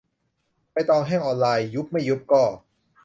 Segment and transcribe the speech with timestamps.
[0.71, 2.43] ใบตองแห้งออนไลน์: ยุบไม่ยุบก็.